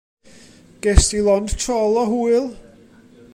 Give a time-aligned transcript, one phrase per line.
[0.83, 2.47] Gest ti lond trol o hwyl?